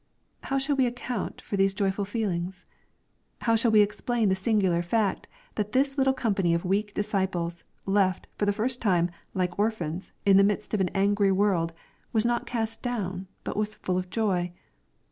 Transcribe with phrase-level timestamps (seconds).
[0.41, 2.65] How shall we account for these joyful feelings?
[3.41, 7.63] How shall we explain the singular fact, that this little com pany of weak disciples,
[7.85, 11.71] left, for the first time, like or phans, in the midst of an angry world,
[12.13, 14.51] was not cast down, but was full of joy